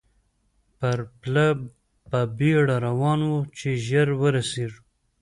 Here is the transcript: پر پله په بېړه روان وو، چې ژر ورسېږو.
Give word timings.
پر 0.77 0.99
پله 1.21 1.47
په 2.09 2.19
بېړه 2.37 2.75
روان 2.87 3.19
وو، 3.29 3.39
چې 3.57 3.69
ژر 3.85 4.07
ورسېږو. 4.21 4.81